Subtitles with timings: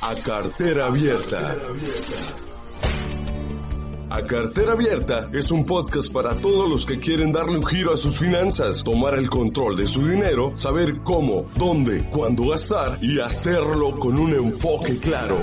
[0.00, 1.56] A cartera abierta.
[4.08, 7.96] A Cartera Abierta es un podcast para todos los que quieren darle un giro a
[7.96, 13.98] sus finanzas, tomar el control de su dinero, saber cómo, dónde, cuándo gastar y hacerlo
[13.98, 15.36] con un enfoque claro.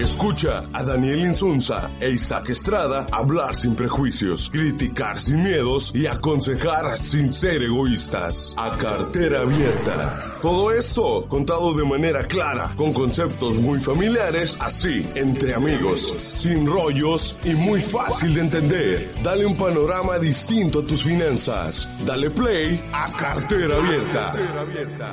[0.00, 6.96] Escucha a Daniel Insunza e Isaac Estrada hablar sin prejuicios, criticar sin miedos y aconsejar
[6.96, 8.54] sin ser egoístas.
[8.56, 10.38] A cartera abierta.
[10.40, 17.38] Todo esto contado de manera clara, con conceptos muy familiares, así, entre amigos, sin rollos
[17.44, 19.14] y muy fácil de entender.
[19.22, 21.86] Dale un panorama distinto a tus finanzas.
[22.06, 24.32] Dale play a cartera abierta.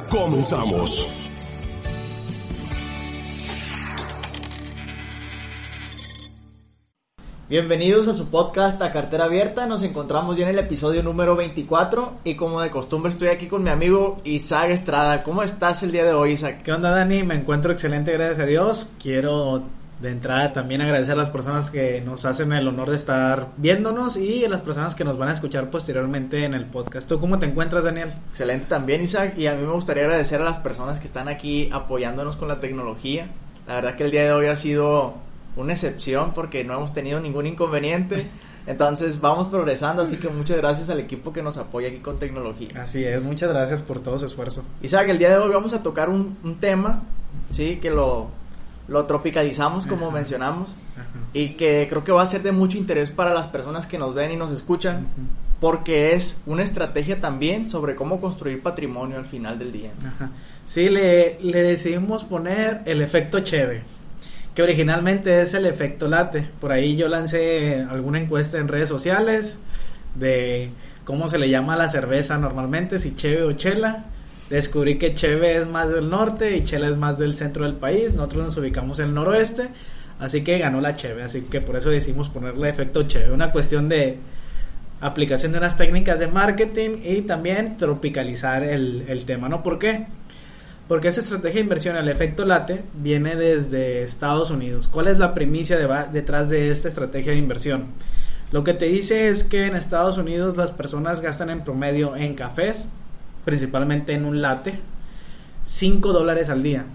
[0.09, 1.26] Comenzamos.
[7.49, 9.65] Bienvenidos a su podcast A Cartera Abierta.
[9.67, 13.63] Nos encontramos ya en el episodio número 24 y como de costumbre estoy aquí con
[13.63, 15.23] mi amigo Isaac Estrada.
[15.23, 16.61] ¿Cómo estás el día de hoy, Isaac?
[16.61, 17.23] ¿Qué onda, Dani?
[17.23, 18.91] Me encuentro excelente, gracias a Dios.
[19.01, 19.63] Quiero
[20.01, 24.17] de entrada también agradecer a las personas que nos hacen el honor de estar viéndonos
[24.17, 27.07] y a las personas que nos van a escuchar posteriormente en el podcast.
[27.07, 28.11] ¿Tú cómo te encuentras, Daniel?
[28.29, 29.37] Excelente también, Isaac.
[29.37, 32.59] Y a mí me gustaría agradecer a las personas que están aquí apoyándonos con la
[32.59, 33.29] tecnología.
[33.69, 35.26] La verdad que el día de hoy ha sido
[35.57, 38.27] una excepción porque no hemos tenido ningún inconveniente.
[38.67, 42.67] Entonces vamos progresando, así que muchas gracias al equipo que nos apoya aquí con tecnología.
[42.81, 44.63] Así es, muchas gracias por todo su esfuerzo.
[44.81, 47.03] Isaac, el día de hoy vamos a tocar un, un tema,
[47.51, 48.27] sí, que lo,
[48.89, 50.69] lo tropicalizamos como mencionamos
[51.33, 54.13] y que creo que va a ser de mucho interés para las personas que nos
[54.13, 55.07] ven y nos escuchan.
[55.61, 59.89] Porque es una estrategia también sobre cómo construir patrimonio al final del día.
[60.67, 63.81] Sí, le, le decidimos poner el efecto Cheve
[64.57, 66.43] que originalmente es el efecto late.
[66.59, 69.59] Por ahí yo lancé alguna encuesta en redes sociales
[70.15, 70.71] de
[71.03, 74.05] cómo se le llama la cerveza normalmente, si cheve o chela.
[74.49, 78.13] Descubrí que cheve es más del norte y chela es más del centro del país.
[78.13, 79.69] Nosotros nos ubicamos en el noroeste,
[80.19, 81.21] así que ganó la cheve.
[81.21, 83.31] Así que por eso decidimos ponerle efecto cheve.
[83.31, 84.17] Una cuestión de
[85.01, 89.61] aplicación de unas técnicas de marketing y también tropicalizar el, el tema, ¿no?
[89.61, 90.07] ¿Por qué?
[90.87, 94.87] Porque esa estrategia de inversión, el efecto late, viene desde Estados Unidos.
[94.87, 95.77] ¿Cuál es la primicia
[96.11, 97.87] detrás de esta estrategia de inversión?
[98.51, 102.35] Lo que te dice es que en Estados Unidos las personas gastan en promedio en
[102.35, 102.89] cafés,
[103.43, 104.79] principalmente en un latte,
[105.63, 106.85] 5 dólares al día.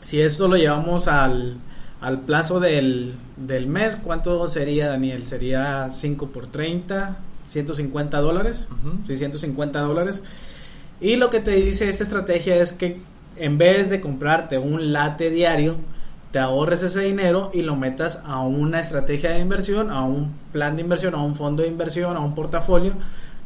[0.00, 1.56] Si esto lo llevamos al,
[2.00, 5.24] al plazo del, del, mes, ¿cuánto sería, Daniel?
[5.24, 8.68] Sería 5 por 30, 150 dólares.
[8.70, 10.22] Uh 150 dólares.
[11.00, 13.00] Y lo que te dice esta estrategia es que
[13.36, 15.76] en vez de comprarte un late diario,
[16.30, 20.76] te ahorres ese dinero y lo metas a una estrategia de inversión, a un plan
[20.76, 22.92] de inversión, a un fondo de inversión, a un portafolio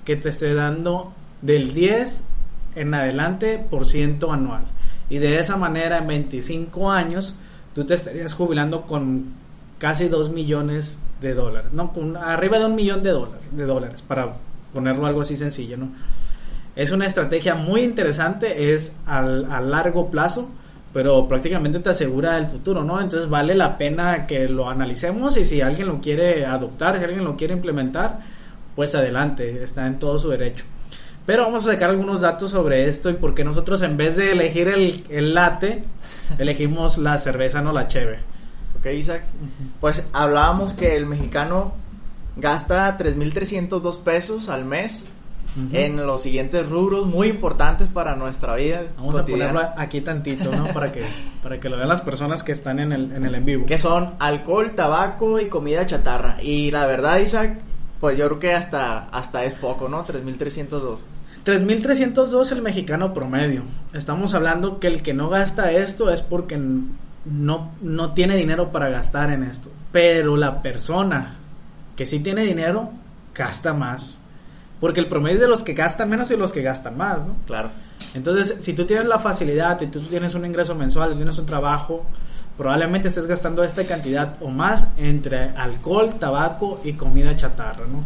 [0.04, 2.26] que te esté dando del 10
[2.74, 4.64] en adelante por ciento anual.
[5.08, 7.36] Y de esa manera en 25 años
[7.74, 9.32] tú te estarías jubilando con
[9.78, 14.02] casi 2 millones de dólares, no, con arriba de un millón de dólares, de dólares
[14.02, 14.34] para
[14.72, 15.88] ponerlo algo así sencillo, ¿no?
[16.76, 20.50] Es una estrategia muy interesante, es al, a largo plazo,
[20.92, 23.00] pero prácticamente te asegura el futuro, ¿no?
[23.00, 27.24] Entonces vale la pena que lo analicemos y si alguien lo quiere adoptar, si alguien
[27.24, 28.20] lo quiere implementar,
[28.74, 30.64] pues adelante, está en todo su derecho.
[31.26, 34.32] Pero vamos a sacar algunos datos sobre esto y por qué nosotros en vez de
[34.32, 35.82] elegir el, el latte,
[36.38, 38.18] elegimos la cerveza, no la cheve.
[38.78, 39.22] Ok, Isaac.
[39.80, 41.72] Pues hablábamos que el mexicano
[42.36, 45.06] gasta 3.302 pesos al mes
[45.72, 48.82] en los siguientes rubros muy importantes para nuestra vida.
[48.96, 50.66] Vamos a ponerlo aquí tantito, ¿no?
[50.74, 51.02] para que
[51.42, 53.66] para que lo vean las personas que están en el, en el en vivo.
[53.66, 56.38] Que son alcohol, tabaco y comida chatarra.
[56.42, 57.60] Y la verdad, Isaac,
[58.00, 60.04] pues yo creo que hasta, hasta es poco, ¿no?
[60.04, 60.98] 3.302.
[61.44, 63.62] 3.302 el mexicano promedio.
[63.92, 66.58] Estamos hablando que el que no gasta esto es porque
[67.24, 69.70] no, no tiene dinero para gastar en esto.
[69.92, 71.36] Pero la persona
[71.96, 72.90] que sí tiene dinero
[73.34, 74.20] gasta más.
[74.84, 77.36] Porque el promedio es de los que gastan menos y los que gastan más, ¿no?
[77.46, 77.70] Claro.
[78.12, 82.04] Entonces, si tú tienes la facilidad y tú tienes un ingreso mensual, tienes un trabajo,
[82.58, 88.04] probablemente estés gastando esta cantidad o más entre alcohol, tabaco y comida chatarra, ¿no?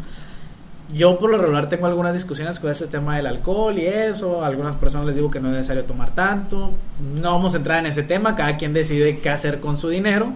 [0.97, 4.47] Yo por lo regular tengo algunas discusiones con este tema del alcohol y eso, a
[4.47, 6.75] algunas personas les digo que no es necesario tomar tanto,
[7.21, 10.33] no vamos a entrar en ese tema, cada quien decide qué hacer con su dinero,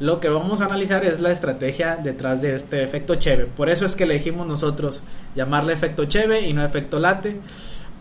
[0.00, 3.46] lo que vamos a analizar es la estrategia detrás de este efecto Cheve.
[3.46, 5.02] Por eso es que elegimos nosotros
[5.34, 7.40] llamarle efecto Cheve y no efecto Late,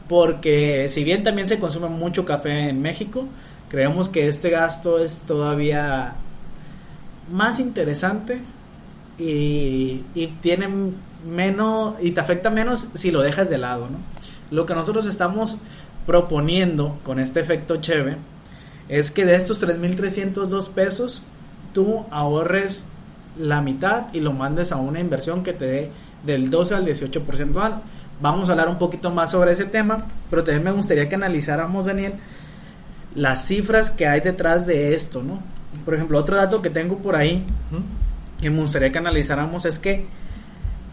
[0.07, 3.25] porque si bien también se consume mucho café en México,
[3.69, 6.15] creemos que este gasto es todavía
[7.31, 8.41] más interesante
[9.17, 10.69] y, y tiene
[11.27, 13.97] menos y te afecta menos si lo dejas de lado, ¿no?
[14.51, 15.57] Lo que nosotros estamos
[16.05, 18.17] proponiendo con este efecto Cheve
[18.87, 21.25] es que de estos 3.302 pesos,
[21.73, 22.87] tú ahorres
[23.37, 25.91] la mitad y lo mandes a una inversión que te dé
[26.23, 27.81] del 12 al 18% anual.
[28.19, 31.85] Vamos a hablar un poquito más sobre ese tema, pero también me gustaría que analizáramos,
[31.85, 32.13] Daniel,
[33.13, 35.39] las cifras que hay detrás de esto, ¿no?
[35.85, 37.43] Por ejemplo, otro dato que tengo por ahí,
[38.41, 40.07] que me gustaría que analizáramos, es que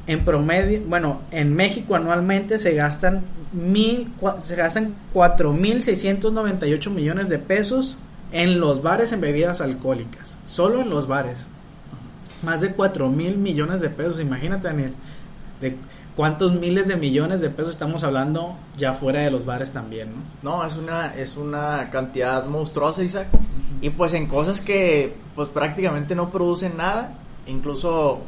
[0.06, 3.22] en promedio, bueno, en México anualmente se gastan
[3.52, 4.12] mil,
[4.42, 7.98] se gastan 4.698 millones de pesos
[8.34, 11.46] en los bares en bebidas alcohólicas, solo en los bares.
[12.42, 14.92] Más de 4 mil millones de pesos, imagínate Daniel,
[15.60, 15.76] de
[16.16, 20.10] cuántos miles de millones de pesos estamos hablando ya fuera de los bares también,
[20.42, 20.58] ¿no?
[20.58, 23.28] No, es una, es una cantidad monstruosa, Isaac.
[23.81, 27.14] Y pues en cosas que pues prácticamente no producen nada,
[27.46, 28.20] incluso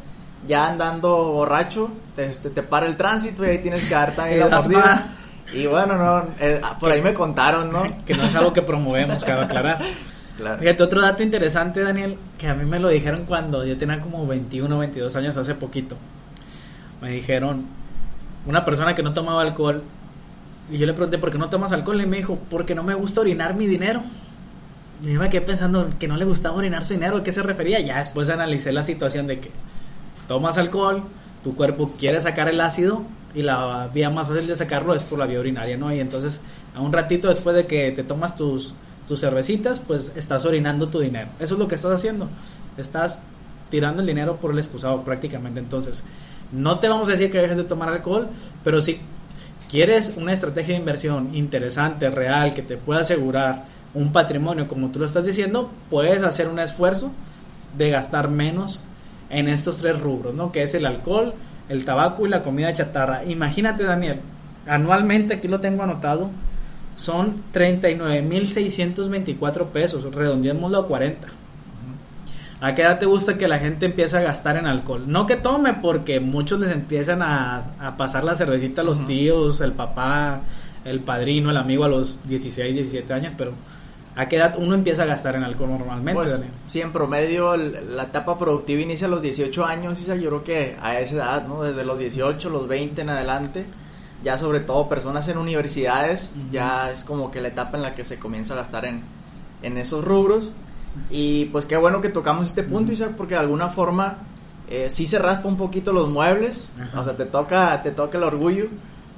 [0.47, 4.39] ya andando borracho, te, este, te para el tránsito y ahí tienes que dar también
[4.51, 5.16] la mordida.
[5.53, 8.05] Y bueno, no, eh, por ahí me contaron, ¿no?
[8.05, 9.79] Que no es algo que promovemos, cabe aclarar.
[10.37, 10.59] Claro.
[10.59, 14.27] Fíjate, otro dato interesante, Daniel, que a mí me lo dijeron cuando yo tenía como
[14.27, 15.97] 21 o 22 años, hace poquito.
[17.01, 17.65] Me dijeron,
[18.45, 19.83] una persona que no tomaba alcohol,
[20.71, 22.03] y yo le pregunté, ¿por qué no tomas alcohol?
[22.03, 24.03] Y me dijo, porque no me gusta orinar mi dinero.
[25.03, 27.43] Y yo me quedé pensando que no le gustaba orinar su dinero, ¿a qué se
[27.43, 27.81] refería?
[27.81, 29.51] Ya después analicé la situación de que
[30.29, 31.05] tomas alcohol,
[31.47, 35.17] tu cuerpo quiere sacar el ácido y la vía más fácil de sacarlo es por
[35.17, 35.95] la vía urinaria, ¿no?
[35.95, 36.41] Y entonces,
[36.75, 38.75] a un ratito después de que te tomas tus,
[39.07, 41.29] tus cervecitas, pues estás orinando tu dinero.
[41.39, 42.29] Eso es lo que estás haciendo.
[42.77, 43.21] Estás
[43.71, 45.61] tirando el dinero por el excusado prácticamente.
[45.61, 46.03] Entonces,
[46.51, 48.27] no te vamos a decir que dejes de tomar alcohol,
[48.65, 48.99] pero si
[49.71, 54.99] quieres una estrategia de inversión interesante, real, que te pueda asegurar un patrimonio como tú
[54.99, 57.13] lo estás diciendo, puedes hacer un esfuerzo
[57.79, 58.83] de gastar menos
[59.31, 60.53] en estos tres rubros, ¿no?
[60.53, 61.35] Que es el alcohol,
[61.69, 63.25] el tabaco y la comida chatarra.
[63.25, 64.21] Imagínate, Daniel,
[64.67, 66.31] anualmente, aquí lo tengo anotado,
[66.97, 71.29] son 39.624 pesos, redondeémoslo a 40.
[72.59, 75.05] ¿A qué edad te gusta que la gente empiece a gastar en alcohol?
[75.07, 79.73] No que tome, porque muchos les empiezan a, pasar la cervecita a los tíos, el
[79.73, 80.41] papá,
[80.85, 83.53] el padrino, el amigo a los 16, 17 años, pero
[84.17, 88.05] ¿A qué edad uno empieza a gastar en alcohol normalmente, pues, Sí, en promedio la
[88.05, 91.63] etapa productiva inicia a los 18 años, y yo creo que a esa edad, ¿no?
[91.63, 93.67] Desde los 18, los 20 en adelante,
[94.23, 98.05] ya sobre todo personas en universidades, ya es como que la etapa en la que
[98.05, 99.03] se comienza a gastar en,
[99.63, 100.51] en esos rubros.
[101.11, 104.17] Y pues qué bueno que tocamos este punto, Isaac, porque de alguna forma
[104.71, 108.25] eh, sí se raspa un poquito los muebles, o sea, te toca, te toca el
[108.25, 108.69] orgullo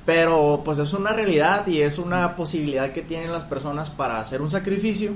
[0.08, 4.40] pero pues es una realidad y es una posibilidad que tienen las personas para hacer
[4.40, 5.12] un sacrificio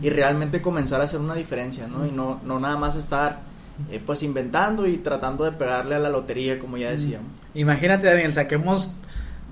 [0.00, 2.06] y realmente comenzar a hacer una diferencia, ¿no?
[2.06, 3.40] Y no, no nada más estar
[3.90, 7.26] eh, pues inventando y tratando de pegarle a la lotería, como ya decíamos.
[7.54, 8.94] Imagínate, Daniel, saquemos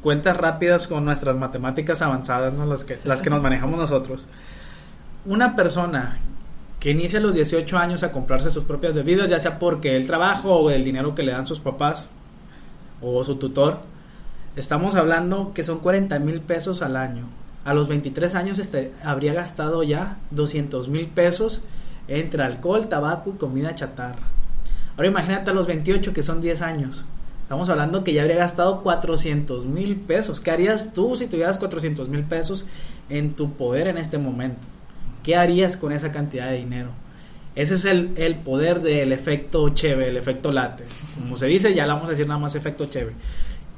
[0.00, 2.64] cuentas rápidas con nuestras matemáticas avanzadas, ¿no?
[2.64, 4.28] las, que, las que nos manejamos nosotros.
[5.26, 6.20] Una persona
[6.78, 10.06] que inicia a los 18 años a comprarse sus propias bebidas, ya sea porque el
[10.06, 12.08] trabajo o el dinero que le dan sus papás
[13.02, 13.92] o su tutor,
[14.56, 17.26] Estamos hablando que son 40 mil pesos al año.
[17.64, 21.64] A los 23 años este, habría gastado ya 200 mil pesos
[22.06, 24.28] entre alcohol, tabaco y comida chatarra.
[24.96, 27.04] Ahora imagínate a los 28 que son 10 años.
[27.42, 30.38] Estamos hablando que ya habría gastado 400 mil pesos.
[30.38, 32.68] ¿Qué harías tú si tuvieras 400 mil pesos
[33.08, 34.68] en tu poder en este momento?
[35.24, 36.90] ¿Qué harías con esa cantidad de dinero?
[37.56, 40.84] Ese es el, el poder del efecto cheve, el efecto late.
[41.18, 43.14] Como se dice, ya le vamos a decir nada más efecto cheve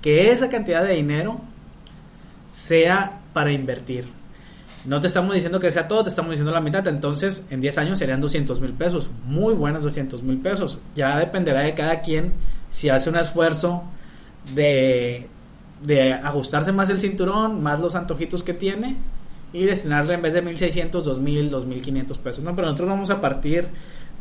[0.07, 1.41] que esa cantidad de dinero
[2.53, 4.05] sea para invertir.
[4.85, 6.87] No te estamos diciendo que sea todo, te estamos diciendo la mitad.
[6.87, 9.11] Entonces, en 10 años serían 200 mil pesos.
[9.25, 10.81] Muy buenos 200 mil pesos.
[10.95, 12.35] Ya dependerá de cada quien
[12.71, 13.83] si hace un esfuerzo
[14.55, 15.27] de,
[15.83, 18.99] de ajustarse más el cinturón, más los antojitos que tiene
[19.53, 22.45] y destinarle en vez de 1.600, 2.000, 2.500 pesos.
[22.45, 23.67] No, pero nosotros vamos a partir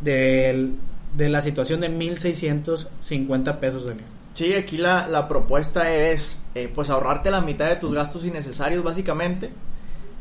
[0.02, 0.74] de
[1.16, 3.94] la situación de 1.650 pesos de
[4.36, 8.84] Sí, aquí la, la propuesta es eh, pues ahorrarte la mitad de tus gastos innecesarios
[8.84, 9.50] básicamente.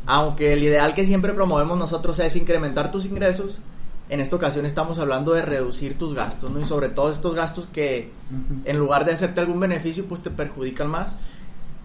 [0.06, 3.58] Aunque el ideal que siempre promovemos nosotros es incrementar tus ingresos,
[4.08, 6.60] en esta ocasión estamos hablando de reducir tus gastos, ¿no?
[6.60, 8.12] Y sobre todo estos gastos que
[8.64, 11.12] en lugar de hacerte algún beneficio, pues te perjudican más.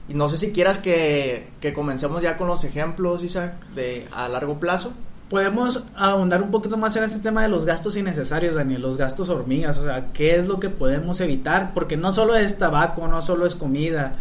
[0.07, 4.27] Y no sé si quieras que, que comencemos ya con los ejemplos, Isaac, de a
[4.27, 4.93] largo plazo
[5.29, 9.29] podemos ahondar un poquito más en ese tema de los gastos innecesarios, Daniel, los gastos
[9.29, 13.21] hormigas, o sea, qué es lo que podemos evitar, porque no solo es tabaco, no
[13.21, 14.15] solo es comida.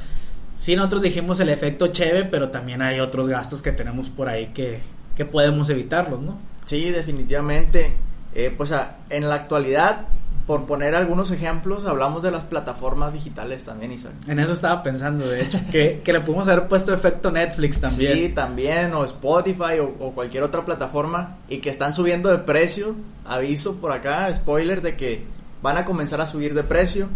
[0.56, 4.48] Sí, nosotros dijimos el efecto cheve, pero también hay otros gastos que tenemos por ahí
[4.48, 4.80] que,
[5.16, 6.38] que podemos evitarlos, ¿no?
[6.64, 7.94] Sí, definitivamente.
[8.34, 8.72] Eh, pues
[9.08, 10.06] en la actualidad,
[10.48, 14.14] por poner algunos ejemplos, hablamos de las plataformas digitales también, Isaac.
[14.26, 18.14] En eso estaba pensando, de hecho, que, que le pudimos haber puesto efecto Netflix también.
[18.14, 22.96] Sí, también, o Spotify o, o, cualquier otra plataforma, y que están subiendo de precio.
[23.26, 25.26] Aviso por acá, spoiler, de que
[25.60, 27.08] van a comenzar a subir de precio.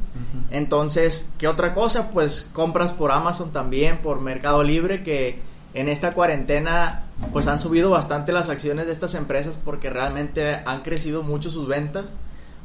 [0.51, 2.11] Entonces, ¿qué otra cosa?
[2.11, 5.41] Pues compras por Amazon también, por Mercado Libre, que
[5.73, 10.83] en esta cuarentena pues han subido bastante las acciones de estas empresas porque realmente han
[10.83, 12.13] crecido mucho sus ventas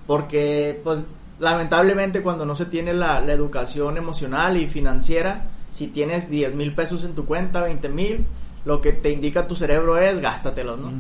[0.08, 1.00] porque pues
[1.40, 6.74] lamentablemente cuando no se tiene la, la educación emocional y financiera si tienes 10 mil
[6.74, 8.26] pesos en tu cuenta 20 mil
[8.66, 10.92] lo que te indica tu cerebro es gástatelos no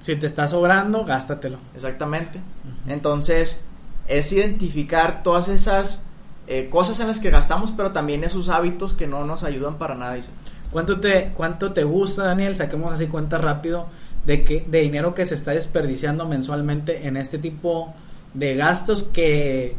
[0.00, 1.58] si te está sobrando gástatelo.
[1.74, 2.40] Exactamente.
[2.86, 3.64] Entonces
[4.06, 6.04] es identificar todas esas
[6.46, 9.94] eh, cosas en las que gastamos pero también esos hábitos que no nos ayudan para
[9.94, 10.34] nada Isaac.
[10.70, 12.54] ¿Cuánto te, ¿Cuánto te gusta, Daniel?
[12.54, 13.86] Saquemos así cuenta rápido
[14.26, 19.76] de, que, de dinero que se está desperdiciando mensualmente en este tipo de gastos que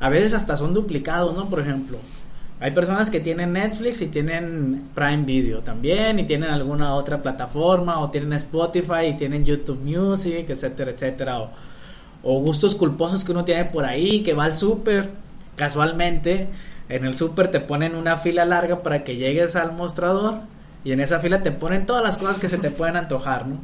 [0.00, 1.48] a veces hasta son duplicados, ¿no?
[1.48, 1.98] Por ejemplo,
[2.60, 8.00] hay personas que tienen Netflix y tienen Prime Video también, y tienen alguna otra plataforma,
[8.00, 11.50] o tienen Spotify y tienen YouTube Music, etcétera, etcétera, o,
[12.22, 15.10] o gustos culposos que uno tiene por ahí, que va al súper
[15.56, 16.48] casualmente
[16.88, 20.40] en el súper te ponen una fila larga para que llegues al mostrador
[20.84, 23.56] y en esa fila te ponen todas las cosas que se te pueden antojar, ¿no?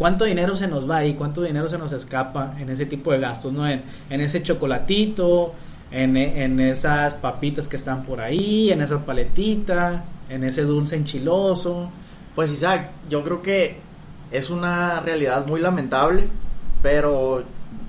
[0.00, 1.12] ¿Cuánto dinero se nos va ahí?
[1.12, 3.68] ¿Cuánto dinero se nos escapa en ese tipo de gastos, ¿no?
[3.68, 5.52] En, en ese chocolatito,
[5.90, 11.90] en, en, esas papitas que están por ahí, en esa paletita, en ese dulce enchiloso.
[12.34, 13.76] Pues Isaac, yo creo que
[14.30, 16.28] es una realidad muy lamentable,
[16.80, 17.44] pero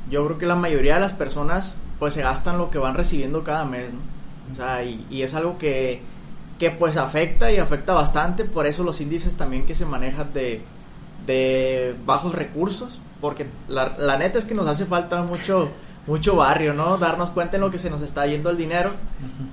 [0.09, 3.45] yo creo que la mayoría de las personas pues se gastan lo que van recibiendo
[3.45, 3.99] cada mes, ¿no?
[4.51, 6.01] O sea, y, y, es algo que,
[6.59, 10.61] que pues afecta y afecta bastante, por eso los índices también que se manejan de,
[11.25, 15.69] de bajos recursos, porque la, la, neta es que nos hace falta mucho
[16.07, 16.97] mucho barrio, ¿no?
[16.97, 18.91] Darnos cuenta en lo que se nos está yendo el dinero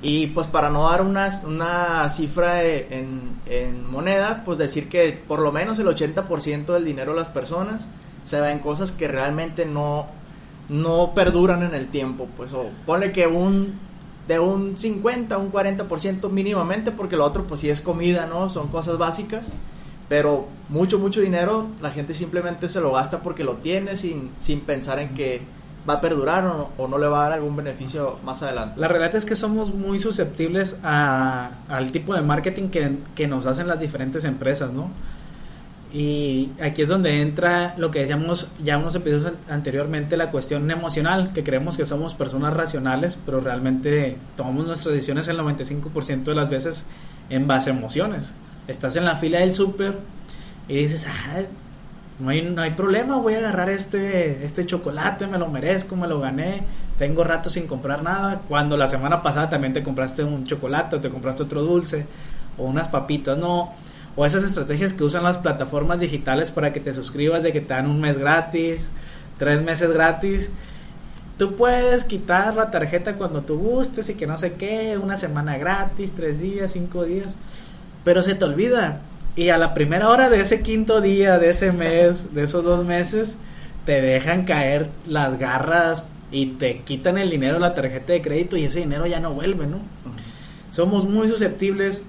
[0.00, 5.40] y pues para no dar una, una cifra en, en moneda, pues decir que por
[5.40, 7.86] lo menos el 80% del dinero de las personas
[8.24, 10.06] se va en cosas que realmente no,
[10.68, 13.86] no perduran en el tiempo, pues o ponle que un
[14.26, 18.50] de un 50, un 40% mínimamente, porque lo otro pues sí es comida, ¿no?
[18.50, 19.48] Son cosas básicas,
[20.08, 24.60] pero mucho, mucho dinero la gente simplemente se lo gasta porque lo tiene sin, sin
[24.60, 25.42] pensar en que
[25.88, 28.80] va a perdurar o, o no le va a dar algún beneficio más adelante.
[28.80, 33.46] La realidad es que somos muy susceptibles a, al tipo de marketing que, que nos
[33.46, 34.90] hacen las diferentes empresas, ¿no?
[35.90, 41.32] Y aquí es donde entra lo que decíamos ya unos episodios anteriormente, la cuestión emocional,
[41.32, 46.50] que creemos que somos personas racionales, pero realmente tomamos nuestras decisiones el 95% de las
[46.50, 46.84] veces
[47.30, 48.34] en base a emociones.
[48.68, 49.98] Estás en la fila del súper
[50.68, 51.40] y dices, ah,
[52.18, 56.06] no hay, no hay problema, voy a agarrar este, este chocolate, me lo merezco, me
[56.06, 56.64] lo gané,
[56.98, 61.00] tengo rato sin comprar nada, cuando la semana pasada también te compraste un chocolate o
[61.00, 62.06] te compraste otro dulce
[62.58, 63.72] o unas papitas, no.
[64.16, 67.72] O esas estrategias que usan las plataformas digitales para que te suscribas de que te
[67.72, 68.90] dan un mes gratis,
[69.38, 70.50] tres meses gratis.
[71.38, 75.56] Tú puedes quitar la tarjeta cuando tú gustes y que no sé qué, una semana
[75.56, 77.36] gratis, tres días, cinco días,
[78.08, 79.02] pero se te olvida.
[79.36, 82.82] Y a la primera hora de ese quinto día, de ese mes, de esos dos
[82.86, 83.36] meses,
[83.84, 88.64] te dejan caer las garras y te quitan el dinero la tarjeta de crédito y
[88.64, 89.80] ese dinero ya no vuelve, ¿no?
[90.70, 92.06] Somos muy susceptibles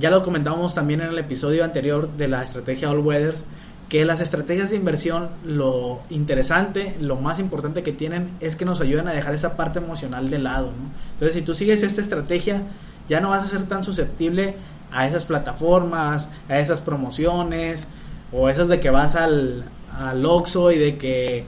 [0.00, 3.44] ya lo comentábamos también en el episodio anterior de la estrategia All Weathers,
[3.90, 8.80] que las estrategias de inversión, lo interesante, lo más importante que tienen es que nos
[8.80, 10.68] ayudan a dejar esa parte emocional de lado.
[10.68, 10.90] ¿no?
[11.12, 12.62] Entonces, si tú sigues esta estrategia,
[13.08, 14.56] ya no vas a ser tan susceptible
[14.92, 17.86] a esas plataformas, a esas promociones,
[18.32, 21.44] o esas de que vas al, al Oxxo y de que,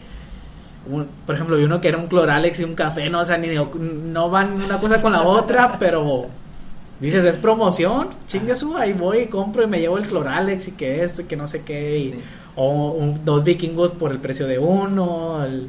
[0.90, 3.38] un, por ejemplo, vi uno que era un Cloralex y un café, no, o sea,
[3.38, 6.26] ni, no van una cosa con la otra, pero
[7.00, 11.02] dices, es promoción, chingue su, ahí voy, compro y me llevo el Cloralex y que
[11.02, 12.20] esto que no sé qué, y, sí.
[12.56, 15.68] o un, dos vikingos por el precio de uno, el,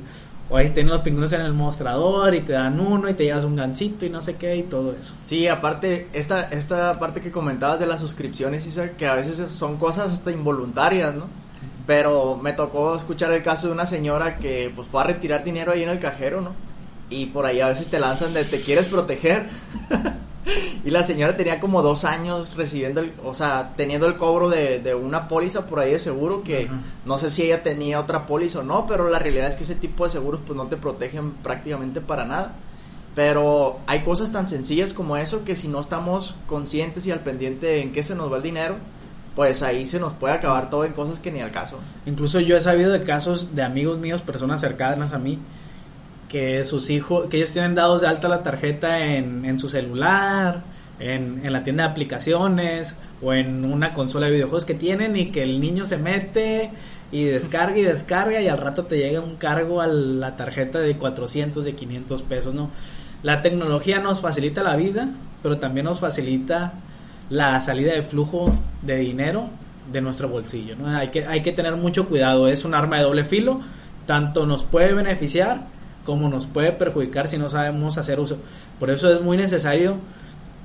[0.51, 3.45] o ahí tienen los pingüinos en el mostrador y te dan uno y te llevas
[3.45, 5.15] un gancito y no sé qué y todo eso.
[5.23, 9.77] Sí, aparte, esta, esta parte que comentabas de las suscripciones, Isaac, que a veces son
[9.77, 11.27] cosas hasta involuntarias, ¿no?
[11.87, 15.71] Pero me tocó escuchar el caso de una señora que pues fue a retirar dinero
[15.71, 16.51] ahí en el cajero, ¿no?
[17.09, 19.49] Y por ahí a veces te lanzan de te quieres proteger.
[20.85, 24.79] y la señora tenía como dos años recibiendo, el, o sea, teniendo el cobro de,
[24.79, 26.81] de una póliza por ahí de seguro que uh -huh.
[27.05, 29.75] no sé si ella tenía otra póliza o no, pero la realidad es que ese
[29.75, 32.55] tipo de seguros pues no te protegen prácticamente para nada.
[33.13, 37.81] Pero hay cosas tan sencillas como eso que si no estamos conscientes y al pendiente
[37.81, 38.77] en qué se nos va el dinero,
[39.35, 41.77] pues ahí se nos puede acabar todo en cosas que ni al caso.
[42.05, 45.39] Incluso yo he sabido de casos de amigos míos, personas cercanas a mí,
[46.31, 50.63] que sus hijos, que ellos tienen dados de alta la tarjeta en, en su celular,
[50.97, 55.31] en, en, la tienda de aplicaciones o en una consola de videojuegos que tienen y
[55.31, 56.71] que el niño se mete
[57.11, 60.95] y descarga y descarga y al rato te llega un cargo a la tarjeta de
[60.95, 62.69] 400, de 500 pesos, ¿no?
[63.23, 65.09] La tecnología nos facilita la vida,
[65.43, 66.75] pero también nos facilita
[67.29, 68.45] la salida de flujo
[68.81, 69.49] de dinero
[69.91, 70.87] de nuestro bolsillo, ¿no?
[70.95, 73.59] Hay que, hay que tener mucho cuidado, es un arma de doble filo,
[74.05, 78.37] tanto nos puede beneficiar como nos puede perjudicar si no sabemos hacer uso.
[78.79, 79.97] Por eso es muy necesario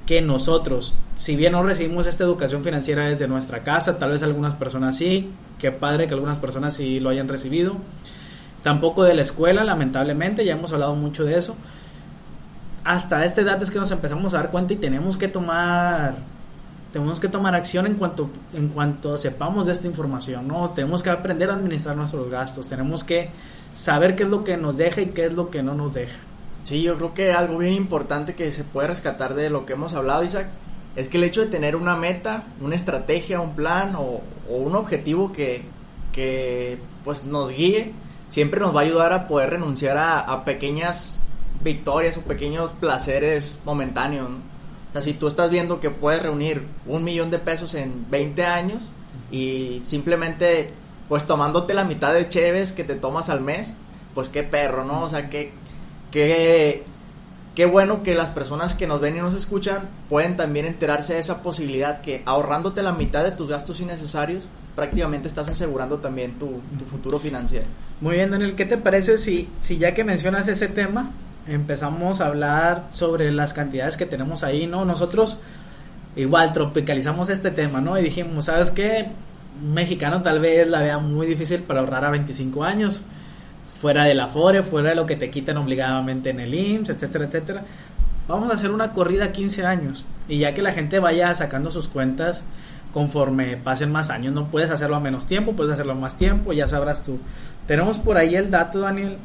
[0.07, 4.55] que nosotros, si bien no recibimos esta educación financiera desde nuestra casa, tal vez algunas
[4.55, 7.77] personas sí, qué padre que algunas personas sí lo hayan recibido,
[8.63, 11.57] tampoco de la escuela, lamentablemente, ya hemos hablado mucho de eso.
[12.85, 16.15] Hasta esta edad es que nos empezamos a dar cuenta y tenemos que tomar
[16.97, 20.71] tenemos que tomar acción en cuanto en cuanto sepamos de esta información, ¿no?
[20.71, 23.29] Tenemos que aprender a administrar nuestros gastos, tenemos que
[23.75, 26.17] saber qué es lo que nos deja y qué es lo que no nos deja.
[26.65, 29.93] Sí, yo creo que algo bien importante que se puede rescatar de lo que hemos
[29.93, 30.47] hablado, Isaac,
[30.97, 35.35] es que el hecho de tener una meta, una estrategia, un plan o, un objetivo
[35.35, 35.65] que,
[36.13, 37.93] que, pues nos guíe,
[38.31, 41.21] siempre nos va a ayudar a poder renunciar a, pequeñas
[41.63, 44.31] victorias o pequeños placeres momentáneos.
[44.31, 44.56] O
[44.97, 48.89] sea, si tú estás viendo que puedes reunir un millón de pesos en 20 años
[49.31, 50.71] y simplemente
[51.09, 53.75] pues tomándote la mitad de cheves que te tomas al mes,
[54.15, 55.03] pues qué perro, ¿no?
[55.03, 55.53] O sea, qué,
[56.11, 56.83] qué,
[57.55, 61.21] qué bueno que las personas que nos ven y nos escuchan pueden también enterarse de
[61.21, 66.61] esa posibilidad que ahorrándote la mitad de tus gastos innecesarios, prácticamente estás asegurando también tu,
[66.79, 67.67] tu futuro financiero.
[68.01, 71.11] Muy bien, Daniel, ¿qué te parece si, si ya que mencionas ese tema,
[71.49, 74.85] empezamos a hablar sobre las cantidades que tenemos ahí, ¿no?
[74.85, 75.39] Nosotros
[76.17, 77.99] igual tropicalizamos este tema, ¿no?
[77.99, 79.11] Y dijimos, ¿sabes qué?
[79.61, 83.03] mexicano tal vez la vea muy difícil para ahorrar a 25 años,
[83.81, 87.63] fuera del Afore, fuera de lo que te quitan obligadamente en el IMSS, etcétera, etcétera.
[88.29, 91.71] Vamos a hacer una corrida a 15 años y ya que la gente vaya sacando
[91.71, 92.45] sus cuentas
[92.93, 96.53] conforme pasen más años, no puedes hacerlo a menos tiempo, puedes hacerlo a más tiempo,
[96.53, 97.19] ya sabrás tú.
[97.67, 99.19] Tenemos por ahí el dato, Daniel,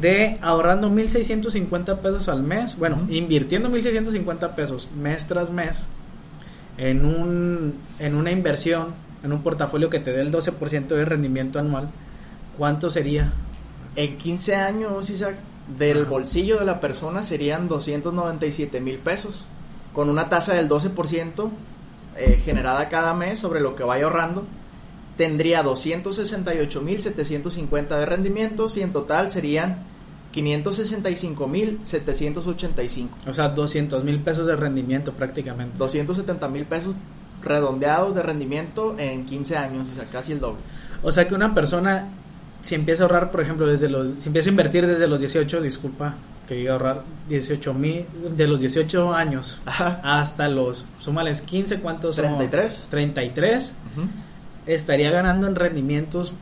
[0.00, 5.86] de ahorrando 1.650 pesos al mes, bueno, invirtiendo 1.650 pesos mes tras mes
[6.78, 11.58] en, un, en una inversión en un portafolio que te dé el 12% de rendimiento
[11.58, 11.90] anual,
[12.58, 13.32] ¿cuánto sería?
[13.94, 15.36] En 15 años, Isaac,
[15.76, 19.46] del bolsillo de la persona serían 297 mil pesos,
[19.92, 21.50] con una tasa del 12%
[22.16, 24.44] eh, generada cada mes sobre lo que vaya ahorrando.
[25.16, 29.84] Tendría 268 mil 750 de rendimientos y en total serían
[30.32, 33.18] 565 mil 785.
[33.28, 35.76] O sea, 200 mil pesos de rendimiento prácticamente.
[35.78, 36.94] 270 mil pesos
[37.42, 40.60] redondeados de rendimiento en 15 años, o sea, casi el doble.
[41.02, 42.08] O sea que una persona,
[42.62, 45.60] si empieza a ahorrar, por ejemplo, desde los, si empieza a invertir desde los 18,
[45.60, 46.14] disculpa,
[46.46, 52.16] que iba a ahorrar 18 mil, de los 18 años hasta los, súmales 15, ¿cuántos
[52.16, 52.86] 33.
[52.90, 53.74] 33,
[54.66, 56.34] estaría ganando en rendimientos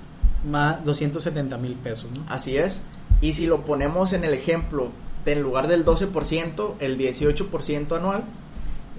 [0.48, 2.10] más 270 mil pesos.
[2.28, 2.82] Así es.
[3.20, 4.90] Y si lo ponemos en el ejemplo,
[5.26, 8.24] en lugar del 12%, el 18% anual,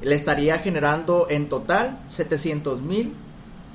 [0.02, 3.12] le estaría generando en total 700 mil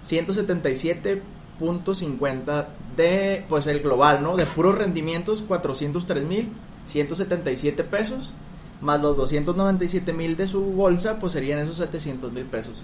[0.05, 4.37] 177.50 de pues el global, ¿no?
[4.37, 6.49] De puros rendimientos 403 mil
[6.87, 8.33] 177 pesos
[8.81, 12.83] más los 297 mil de su bolsa pues serían esos 700 mil pesos.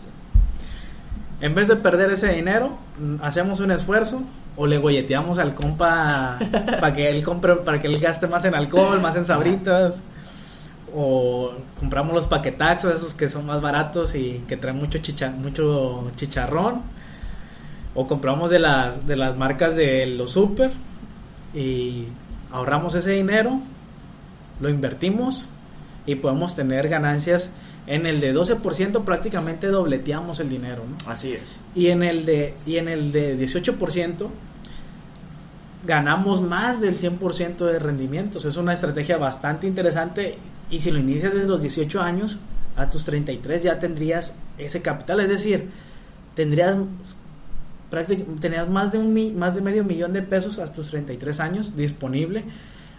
[1.43, 2.79] En vez de perder ese dinero,
[3.21, 4.23] hacemos un esfuerzo
[4.57, 6.39] o le golleteamos al compa
[6.81, 10.01] para que él compre, para que él gaste más en alcohol, más en sabritas.
[10.95, 11.51] O
[11.81, 16.83] compramos los paquetaxos, esos que son más baratos y que traen mucho, chicha, mucho chicharrón,
[17.97, 20.71] o compramos de las, de las marcas de los super
[21.55, 22.07] y
[22.53, 23.59] ahorramos ese dinero,
[24.61, 25.49] lo invertimos
[26.07, 27.51] y podemos tener ganancias
[27.87, 31.59] en el de 12% prácticamente dobleteamos el dinero, Así es.
[31.75, 34.29] Y en el de y en el de 18%
[35.85, 38.45] ganamos más del 100% de rendimientos.
[38.45, 40.39] Es una estrategia bastante interesante
[40.71, 42.39] y si lo inicias desde los 18 años,
[42.77, 45.69] a tus 33 ya tendrías ese capital, es decir,
[46.35, 46.77] tendrías
[48.41, 52.45] tendrías más de un más de medio millón de pesos a tus 33 años disponible.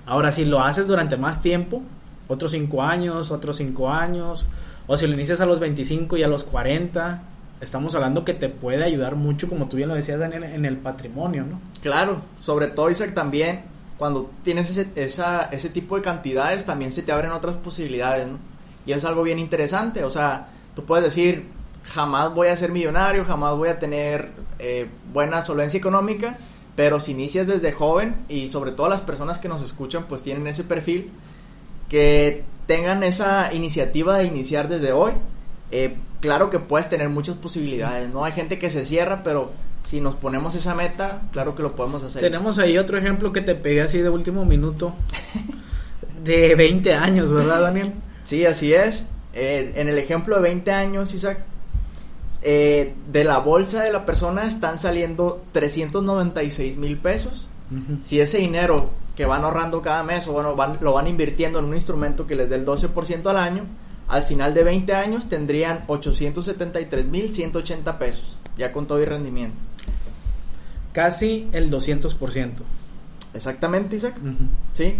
[0.05, 1.81] Ahora si lo haces durante más tiempo,
[2.27, 4.45] otros 5 años, otros 5 años,
[4.87, 7.23] o si lo inicias a los 25 y a los 40,
[7.61, 10.77] estamos hablando que te puede ayudar mucho, como tú bien lo decías, Daniel, en el
[10.77, 11.61] patrimonio, ¿no?
[11.81, 13.61] Claro, sobre todo, Isaac, también
[13.97, 18.37] cuando tienes ese, esa, ese tipo de cantidades, también se te abren otras posibilidades, ¿no?
[18.85, 21.45] Y es algo bien interesante, o sea, tú puedes decir,
[21.83, 26.37] jamás voy a ser millonario, jamás voy a tener eh, buena solvencia económica,
[26.75, 30.47] pero si inicias desde joven y sobre todo las personas que nos escuchan pues tienen
[30.47, 31.11] ese perfil,
[31.87, 35.13] que tengan esa iniciativa de iniciar desde hoy,
[35.71, 38.23] eh, claro que puedes tener muchas posibilidades, ¿no?
[38.23, 39.51] Hay gente que se cierra, pero
[39.83, 42.21] si nos ponemos esa meta, claro que lo podemos hacer.
[42.21, 44.93] Tenemos ahí otro ejemplo que te pegué así de último minuto,
[46.23, 47.93] de 20 años, ¿verdad, Daniel?
[48.23, 49.09] Sí, así es.
[49.33, 51.39] Eh, en el ejemplo de 20 años, Isaac,
[52.41, 57.47] eh, de la bolsa de la persona están saliendo 396 mil pesos.
[58.03, 61.65] Si ese dinero que van ahorrando cada mes o bueno, van, lo van invirtiendo en
[61.65, 63.65] un instrumento que les dé el 12% al año,
[64.07, 69.57] al final de 20 años tendrían 873 mil 180 pesos, ya con todo y rendimiento.
[70.91, 72.51] Casi el 200%.
[73.33, 74.15] Exactamente, Isaac.
[74.73, 74.95] Sí.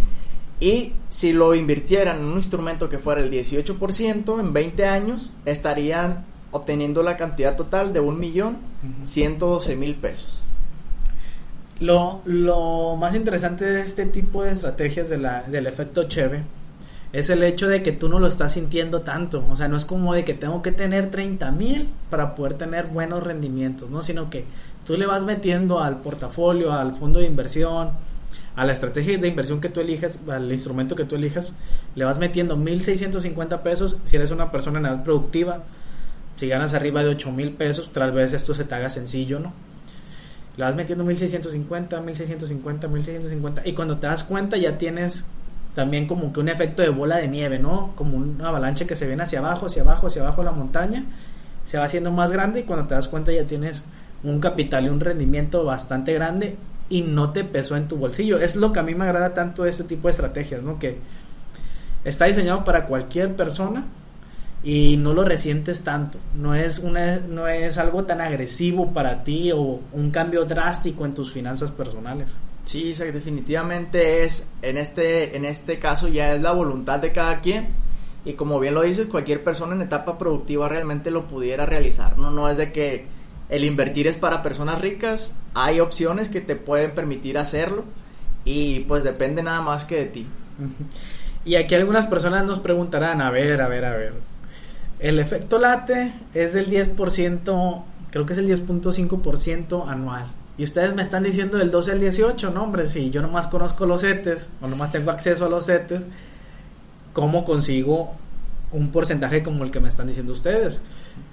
[0.60, 6.24] Y si lo invirtieran en un instrumento que fuera el 18%, en 20 años estarían
[6.50, 10.43] obteniendo la cantidad total de 1.112.000 pesos.
[11.80, 16.42] Lo, lo más interesante de este tipo de estrategias de la, del efecto Cheve
[17.12, 19.44] es el hecho de que tú no lo estás sintiendo tanto.
[19.50, 22.86] O sea, no es como de que tengo que tener 30 mil para poder tener
[22.86, 24.02] buenos rendimientos, ¿no?
[24.02, 24.44] Sino que
[24.84, 27.90] tú le vas metiendo al portafolio, al fondo de inversión,
[28.56, 31.56] a la estrategia de inversión que tú elijas, al instrumento que tú elijas,
[31.94, 35.62] le vas metiendo 1.650 pesos si eres una persona en edad productiva
[36.36, 39.52] si ganas arriba de 8 mil pesos, tal vez esto se te haga sencillo, ¿no?
[40.56, 45.26] Le vas metiendo 1650, 1650, 1650 y cuando te das cuenta ya tienes
[45.74, 47.92] también como que un efecto de bola de nieve, ¿no?
[47.96, 51.04] Como una avalancha que se viene hacia abajo, hacia abajo, hacia abajo la montaña,
[51.64, 53.82] se va haciendo más grande y cuando te das cuenta ya tienes
[54.22, 56.56] un capital y un rendimiento bastante grande
[56.88, 58.38] y no te pesó en tu bolsillo.
[58.38, 60.78] Es lo que a mí me agrada tanto este tipo de estrategias, ¿no?
[60.78, 60.98] Que
[62.04, 63.86] está diseñado para cualquier persona
[64.64, 66.18] y no lo resientes tanto.
[66.34, 71.14] No es, una, no es algo tan agresivo para ti o un cambio drástico en
[71.14, 72.38] tus finanzas personales.
[72.64, 77.68] Sí, definitivamente es, en este, en este caso ya es la voluntad de cada quien
[78.24, 82.30] y como bien lo dices, cualquier persona en etapa productiva realmente lo pudiera realizar, ¿no?
[82.30, 83.04] No es de que
[83.50, 87.84] el invertir es para personas ricas, hay opciones que te pueden permitir hacerlo
[88.46, 90.26] y pues depende nada más que de ti.
[91.46, 94.14] Y aquí algunas personas nos preguntarán, a ver, a ver, a ver,
[94.98, 100.26] el efecto late es del 10%, creo que es el 10.5% anual.
[100.56, 103.86] Y ustedes me están diciendo del 12 al 18, no hombre, si yo nomás conozco
[103.86, 106.06] los CETES, o nomás tengo acceso a los CETES,
[107.12, 108.12] ¿cómo consigo
[108.70, 110.82] un porcentaje como el que me están diciendo ustedes?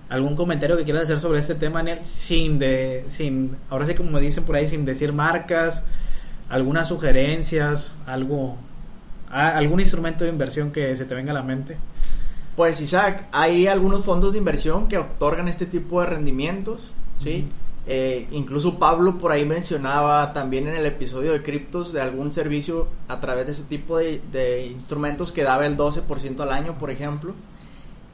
[0.09, 1.99] ¿Algún comentario que quieras hacer sobre este tema, Daniel?
[2.03, 5.83] Sin de, sin, ahora sí como dicen por ahí, sin decir marcas,
[6.49, 8.57] algunas sugerencias, algo,
[9.29, 11.77] algún instrumento de inversión que se te venga a la mente.
[12.55, 17.47] Pues Isaac, hay algunos fondos de inversión que otorgan este tipo de rendimientos, ¿sí?
[17.87, 22.87] Eh, incluso Pablo por ahí mencionaba también en el episodio de criptos de algún servicio
[23.07, 27.33] a través de ese tipo de, instrumentos que daba el 12% al año, por ejemplo.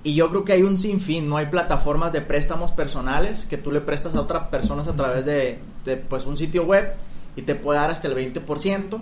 [0.03, 3.71] Y yo creo que hay un sinfín, no hay plataformas de préstamos personales que tú
[3.71, 6.93] le prestas a otras personas a través de, de pues, un sitio web
[7.35, 9.01] y te puede dar hasta el 20%.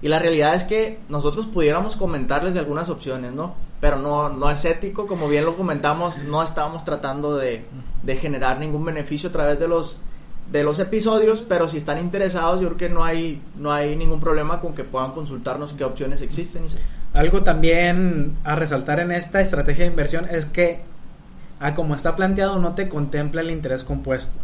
[0.00, 3.54] Y la realidad es que nosotros pudiéramos comentarles de algunas opciones, ¿no?
[3.84, 7.66] Pero no, no es ético, como bien lo comentamos, no estábamos tratando de,
[8.18, 9.98] generar ningún beneficio a través de los,
[10.50, 14.20] de los episodios, pero si están interesados, yo creo que no hay, no hay ningún
[14.20, 16.64] problema con que puedan consultarnos qué opciones existen.
[17.12, 20.80] Algo también a resaltar en esta estrategia de inversión es que,
[21.60, 24.38] a como está planteado, no te contempla el interés compuesto.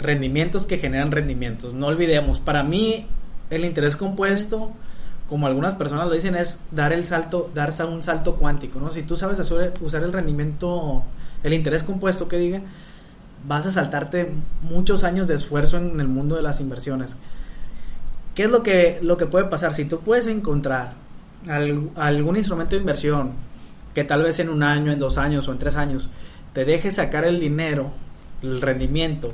[0.00, 1.74] Rendimientos que generan rendimientos.
[1.74, 3.06] No olvidemos, para mí
[3.50, 4.72] el interés compuesto,
[5.28, 8.90] como algunas personas lo dicen, es dar el salto, darse un salto cuántico, ¿no?
[8.90, 9.40] Si tú sabes
[9.80, 11.02] usar el rendimiento,
[11.42, 12.62] el interés compuesto que diga,
[13.46, 17.16] vas a saltarte muchos años de esfuerzo en el mundo de las inversiones.
[18.34, 19.74] ¿Qué es lo que, lo que puede pasar?
[19.74, 20.92] Si tú puedes encontrar
[21.96, 23.32] algún instrumento de inversión
[23.94, 26.10] que tal vez en un año, en dos años o en tres años
[26.52, 27.90] te deje sacar el dinero,
[28.42, 29.32] el rendimiento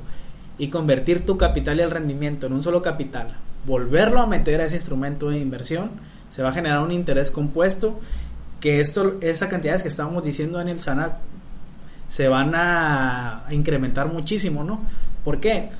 [0.59, 4.64] y convertir tu capital y el rendimiento en un solo capital, volverlo a meter a
[4.64, 5.90] ese instrumento de inversión,
[6.31, 8.01] se va a generar un interés compuesto
[8.61, 11.16] que esto, esas cantidades que estábamos diciendo en el SANAC
[12.09, 14.83] se van a incrementar muchísimo, ¿no?
[15.25, 15.70] ¿Por qué?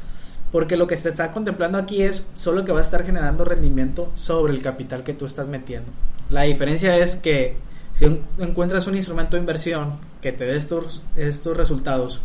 [0.51, 4.11] Porque lo que se está contemplando aquí es solo que va a estar generando rendimiento
[4.15, 5.91] sobre el capital que tú estás metiendo.
[6.31, 7.57] La diferencia es que
[7.93, 8.07] si
[8.39, 12.23] encuentras un instrumento de inversión que te dé estos, estos resultados,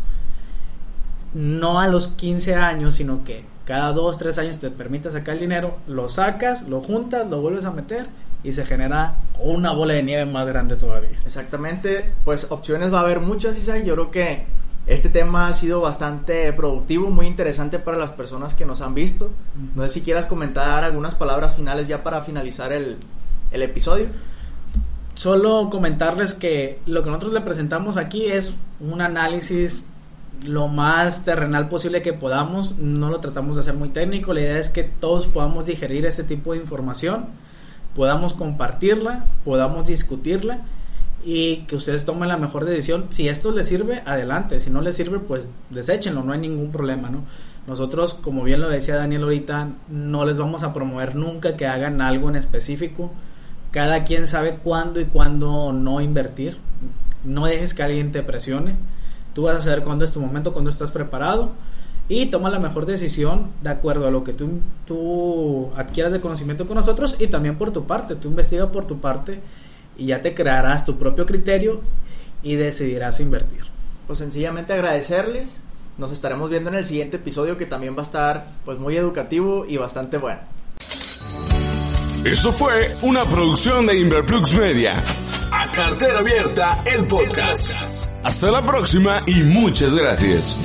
[1.34, 5.40] no a los 15 años, sino que cada 2, 3 años te permite sacar el
[5.40, 8.06] dinero, lo sacas, lo juntas, lo vuelves a meter
[8.42, 11.20] y se genera una bola de nieve más grande todavía.
[11.26, 13.84] Exactamente, pues opciones va a haber muchas, Isaac.
[13.84, 14.46] Yo creo que
[14.86, 19.30] Este tema ha sido bastante productivo, muy interesante para las personas que nos han visto.
[19.74, 22.96] No sé si quieras comentar algunas palabras finales ya para finalizar el,
[23.50, 24.06] el episodio.
[25.12, 29.86] Solo comentarles que lo que nosotros le presentamos aquí es un análisis
[30.44, 32.78] lo más terrenal posible que podamos.
[32.78, 34.32] No lo tratamos de hacer muy técnico.
[34.32, 37.26] La idea es que todos podamos digerir este tipo de información,
[37.94, 40.62] podamos compartirla, podamos discutirla
[41.24, 43.06] y que ustedes tomen la mejor decisión.
[43.10, 44.60] Si esto les sirve, adelante.
[44.60, 47.24] Si no les sirve, pues deséchenlo, no hay ningún problema, ¿no?
[47.66, 52.00] Nosotros, como bien lo decía Daniel ahorita, no les vamos a promover nunca que hagan
[52.00, 53.12] algo en específico.
[53.72, 56.56] Cada quien sabe cuándo y cuándo no invertir.
[57.24, 58.76] No dejes que alguien te presione.
[59.38, 61.52] Tú vas a saber cuándo es tu momento, cuándo estás preparado.
[62.08, 66.66] Y toma la mejor decisión de acuerdo a lo que tú, tú adquieras de conocimiento
[66.66, 68.16] con nosotros y también por tu parte.
[68.16, 69.38] Tú investiga por tu parte
[69.96, 71.82] y ya te crearás tu propio criterio
[72.42, 73.62] y decidirás invertir.
[74.08, 75.60] Pues sencillamente agradecerles.
[75.98, 79.66] Nos estaremos viendo en el siguiente episodio que también va a estar pues muy educativo
[79.68, 80.40] y bastante bueno.
[82.24, 85.00] Eso fue una producción de Inverplux Media.
[85.52, 88.07] A cartera abierta, el podcast.
[88.28, 90.58] Hasta la próxima y muchas gracias.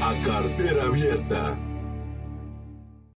[0.00, 1.58] A cartera abierta.